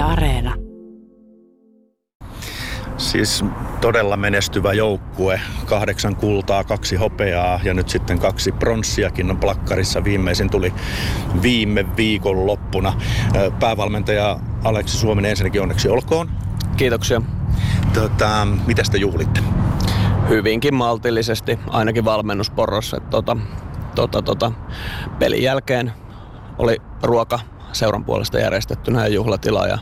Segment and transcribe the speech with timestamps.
[0.00, 0.54] Yle Areena.
[2.96, 3.44] Siis
[3.80, 5.40] todella menestyvä joukkue.
[5.66, 10.04] Kahdeksan kultaa, kaksi hopeaa ja nyt sitten kaksi pronssiakin on plakkarissa.
[10.04, 10.72] Viimeisin tuli
[11.42, 12.92] viime viikon loppuna.
[13.60, 16.30] Päävalmentaja Aleksi Suominen ensinnäkin onneksi olkoon.
[16.76, 17.22] Kiitoksia.
[17.94, 19.40] Tota, mitä te juhlitte?
[20.28, 23.00] Hyvinkin maltillisesti, ainakin valmennusporrossa.
[23.00, 23.36] Tota,
[23.94, 24.52] tota, tota,
[25.18, 25.92] pelin jälkeen
[26.58, 27.38] oli ruoka
[27.72, 29.78] seuran puolesta järjestettynä ja juhlatila ja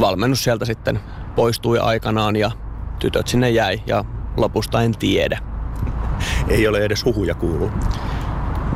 [0.00, 1.00] valmennus sieltä sitten
[1.36, 2.50] poistui aikanaan ja
[2.98, 4.04] tytöt sinne jäi ja
[4.36, 5.38] lopusta en tiedä.
[6.48, 7.70] Ei ole edes huhuja kuulu.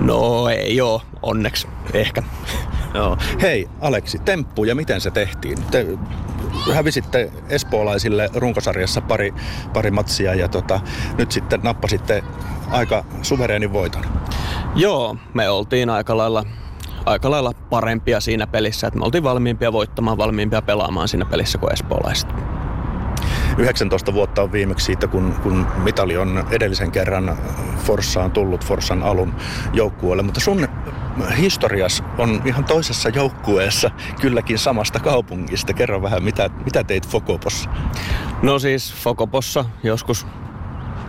[0.00, 2.22] No ei oo, onneksi, ehkä.
[2.94, 3.18] Joo.
[3.40, 5.58] Hei Aleksi, temppu ja miten se tehtiin?
[5.70, 5.86] Te
[6.74, 9.34] hävisitte espoolaisille runkosarjassa pari,
[9.72, 10.80] pari matsia ja tota,
[11.18, 12.24] nyt sitten nappasitte
[12.70, 14.04] aika suvereenin voiton.
[14.74, 16.44] Joo, me oltiin aika lailla
[17.08, 21.72] aika lailla parempia siinä pelissä, että me oltiin valmiimpia voittamaan, valmiimpia pelaamaan siinä pelissä kuin
[21.72, 22.28] espoolaiset.
[23.58, 27.38] 19 vuotta on viimeksi siitä, kun, kun mitali on edellisen kerran
[27.84, 29.34] Forssaan tullut, Forssan alun
[29.72, 30.68] joukkueelle, mutta sun
[31.38, 35.72] historias on ihan toisessa joukkueessa, kylläkin samasta kaupungista.
[35.72, 37.70] Kerro vähän, mitä, mitä teit Fokopossa?
[38.42, 40.26] No siis Fokopossa joskus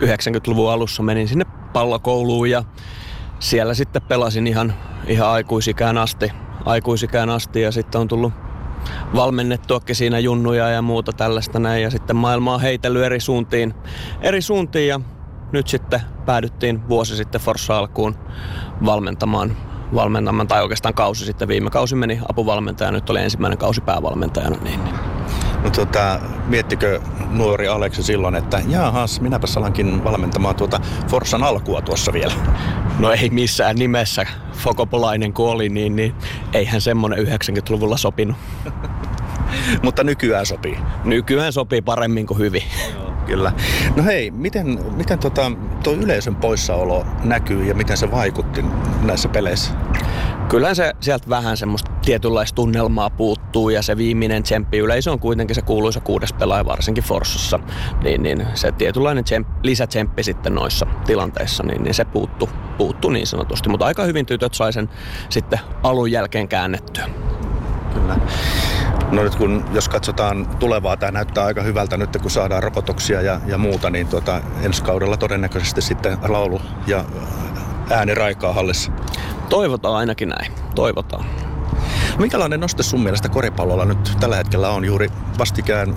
[0.00, 2.64] 90-luvun alussa menin sinne pallokouluun ja
[3.38, 4.74] siellä sitten pelasin ihan,
[5.10, 6.32] ihan aikuisikään asti,
[6.64, 8.32] aikuisikään asti ja sitten on tullut
[9.14, 11.82] valmennettuakin siinä junnuja ja muuta tällaista näin.
[11.82, 13.74] Ja sitten maailma on heitellyt eri suuntiin,
[14.20, 15.00] eri suuntiin ja
[15.52, 18.16] nyt sitten päädyttiin vuosi sitten Forssa alkuun
[18.84, 19.56] valmentamaan
[19.94, 21.48] valmentamaan, tai oikeastaan kausi sitten.
[21.48, 24.56] Viime kausi meni apuvalmentaja, nyt oli ensimmäinen kausi päävalmentajana.
[24.62, 25.09] Niin, niin.
[25.64, 32.12] No tota, miettikö nuori Aleksi silloin, että jaahas, minäpä alankin valmentamaan tuota Forssan alkua tuossa
[32.12, 32.34] vielä?
[32.98, 34.26] No ei missään nimessä.
[34.52, 36.14] Fokopolainen kun oli, niin, niin
[36.52, 38.36] eihän semmonen 90-luvulla sopinut.
[39.82, 40.78] Mutta nykyään sopii.
[41.04, 42.62] Nykyään sopii paremmin kuin hyvin.
[43.26, 43.52] Kyllä.
[43.96, 45.52] No hei, miten, miten tota,
[45.82, 48.64] tuo yleisön poissaolo näkyy ja miten se vaikutti
[49.02, 49.70] näissä peleissä?
[50.50, 55.54] Kyllähän se sieltä vähän semmoista tietynlaista tunnelmaa puuttuu ja se viimeinen tsemppi yleisö on kuitenkin
[55.54, 57.58] se kuuluisa kuudes pelaaja varsinkin Forssossa.
[58.02, 63.26] Niin, niin se tietynlainen tsemp, lisätsemppi sitten noissa tilanteissa, niin, niin se puuttu, puuttu niin
[63.26, 63.68] sanotusti.
[63.68, 64.88] Mutta aika hyvin tytöt sai sen
[65.28, 67.06] sitten alun jälkeen käännettyä.
[67.94, 68.16] Kyllä.
[69.10, 73.40] No nyt kun, jos katsotaan tulevaa, tämä näyttää aika hyvältä nyt, kun saadaan rokotuksia ja,
[73.46, 77.04] ja muuta, niin tuota, ensi kaudella todennäköisesti sitten laulu ja
[77.90, 78.92] ääni raikaa hallissa.
[79.50, 80.52] Toivotaan ainakin näin.
[80.74, 81.24] Toivotaan.
[82.18, 84.84] Minkälainen noste sun mielestä koripallolla nyt tällä hetkellä on?
[84.84, 85.96] Juuri vastikään äh,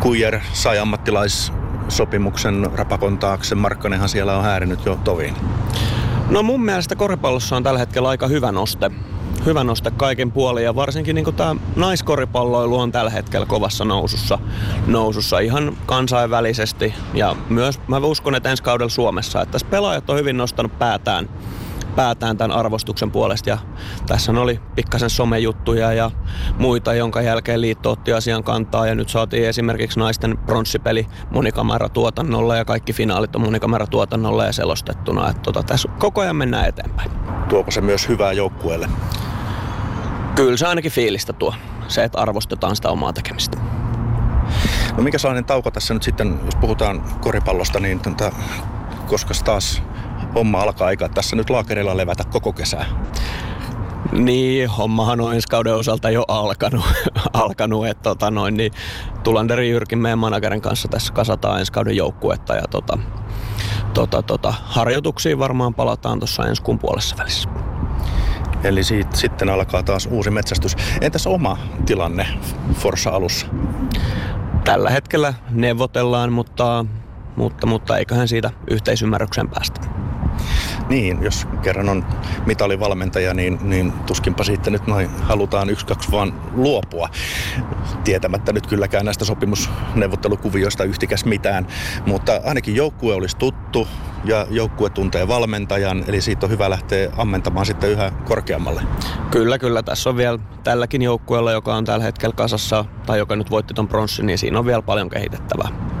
[0.00, 3.54] Kuijer sai ammattilaissopimuksen rapakon taakse.
[3.54, 5.34] Markkanenhan siellä on häärinyt jo toviin.
[6.30, 8.90] No mun mielestä koripallossa on tällä hetkellä aika hyvä noste
[9.46, 14.38] hyvä noste kaiken puolin ja varsinkin niin tämä naiskoripalloilu on tällä hetkellä kovassa nousussa,
[14.86, 20.18] nousussa ihan kansainvälisesti ja myös mä uskon, että ensi kaudella Suomessa, että tässä pelaajat on
[20.18, 21.28] hyvin nostanut päätään
[21.98, 23.50] päätään tämän arvostuksen puolesta.
[23.50, 23.58] Ja
[24.06, 26.10] tässä oli pikkasen somejuttuja ja
[26.58, 28.86] muita, jonka jälkeen liitto otti asian kantaa.
[28.86, 35.30] Ja nyt saatiin esimerkiksi naisten pronssipeli monikameratuotannolla ja kaikki finaalit on monikameratuotannolla ja selostettuna.
[35.30, 37.10] Että tota, tässä koko ajan mennään eteenpäin.
[37.48, 38.88] Tuoko se myös hyvää joukkueelle?
[40.34, 41.54] Kyllä se ainakin fiilistä tuo.
[41.88, 43.58] Se, että arvostetaan sitä omaa tekemistä.
[44.96, 48.32] No mikä sellainen tauko tässä nyt sitten, jos puhutaan koripallosta, niin tota,
[49.06, 49.82] koska taas
[50.38, 52.84] homma alkaa aika tässä nyt laakereilla levätä koko kesää?
[54.12, 56.84] Niin, hommahan on ensi kauden osalta jo alkanut,
[57.32, 58.72] alkanut että tota noin, niin
[59.24, 62.98] Tulanderi Jyrkin meidän managerin kanssa tässä kasataan ensi kauden joukkuetta ja tota,
[63.94, 67.48] tota, tota, harjoituksiin varmaan palataan tuossa ensi kuun puolessa välissä.
[68.64, 70.76] Eli siitä sitten alkaa taas uusi metsästys.
[71.00, 72.26] Entäs oma tilanne
[72.74, 73.46] Forsa alussa?
[74.64, 76.84] Tällä hetkellä neuvotellaan, mutta,
[77.36, 79.97] mutta, mutta eiköhän siitä yhteisymmärryksen päästä.
[80.88, 82.04] Niin, jos kerran on
[82.46, 87.08] mitalivalmentaja, niin, niin tuskinpa siitä nyt noin halutaan yksi, kaksi vaan luopua.
[88.04, 91.66] Tietämättä nyt kylläkään näistä sopimusneuvottelukuvioista yhtikäs mitään,
[92.06, 93.88] mutta ainakin joukkue olisi tuttu
[94.24, 98.82] ja joukkue tuntee valmentajan, eli siitä on hyvä lähteä ammentamaan sitten yhä korkeammalle.
[99.30, 99.82] Kyllä, kyllä.
[99.82, 103.88] Tässä on vielä tälläkin joukkueella, joka on tällä hetkellä kasassa, tai joka nyt voitti ton
[103.88, 105.97] pronssin, niin siinä on vielä paljon kehitettävää.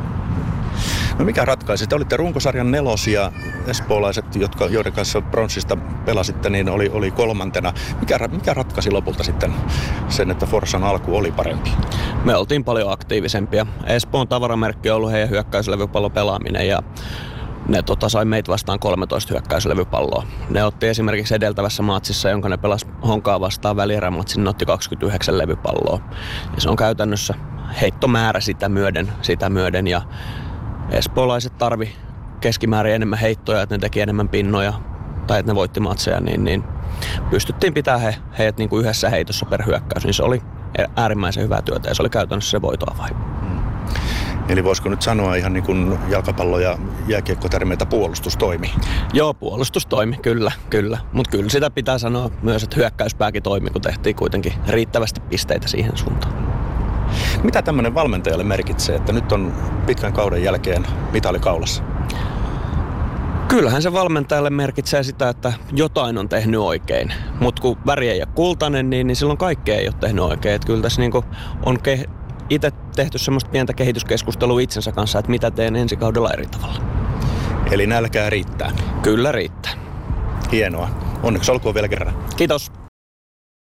[1.18, 1.86] No mikä ratkaisi?
[1.86, 3.32] Te olitte runkosarjan nelosia,
[3.66, 7.72] espoolaiset, jotka, joiden kanssa pronssista pelasitte, niin oli, oli kolmantena.
[8.00, 9.54] Mikä, mikä ratkaisi lopulta sitten
[10.08, 11.70] sen, että Forssan alku oli parempi?
[12.24, 13.66] Me oltiin paljon aktiivisempia.
[13.86, 16.82] Espoon tavaramerkki on ollut heidän hyökkäyslevypallon pelaaminen ja
[17.68, 20.26] ne tota, sai meitä vastaan 13 hyökkäyslevypalloa.
[20.50, 26.00] Ne otti esimerkiksi edeltävässä matsissa, jonka ne pelas Honkaa vastaan välierämatsin, ne otti 29 levypalloa.
[26.54, 27.34] Ja se on käytännössä
[27.80, 30.02] heittomäärä sitä myöden, sitä myöden ja
[30.90, 31.92] espoolaiset tarvi
[32.40, 34.72] keskimäärin enemmän heittoja, että ne teki enemmän pinnoja
[35.26, 36.64] tai että ne voitti matseja, niin, niin
[37.30, 40.42] pystyttiin pitämään he, heidät niin kuin yhdessä heitossa per hyökkäys, niin se oli
[40.96, 43.10] äärimmäisen hyvää työtä ja se oli käytännössä se voitoa vai.
[43.10, 43.58] Mm.
[44.48, 48.74] Eli voisiko nyt sanoa ihan niin kuin jalkapallo- ja jääkiekkotermeitä puolustustoimi?
[49.12, 50.98] Joo, puolustustoimi, kyllä, kyllä.
[51.12, 55.96] Mutta kyllä sitä pitää sanoa myös, että hyökkäyspääkin toimi, kun tehtiin kuitenkin riittävästi pisteitä siihen
[55.96, 56.47] suuntaan.
[57.42, 59.52] Mitä tämmöinen valmentajalle merkitsee, että nyt on
[59.86, 61.82] pitkän kauden jälkeen mitali kaulassa?
[63.48, 67.12] Kyllähän se valmentajalle merkitsee sitä, että jotain on tehnyt oikein.
[67.40, 70.54] Mutta kun väri ei ole kultainen, niin, niin silloin kaikkea ei ole tehnyt oikein.
[70.54, 71.24] Et kyllä tässä niinku
[71.66, 72.10] on ke-
[72.50, 76.80] itse tehty semmoista pientä kehityskeskustelua itsensä kanssa, että mitä teen ensi kaudella eri tavalla.
[77.70, 78.70] Eli nälkää riittää?
[79.02, 79.72] Kyllä riittää.
[80.52, 80.88] Hienoa.
[81.22, 82.14] Onneksi olkoon vielä kerran.
[82.36, 82.77] Kiitos.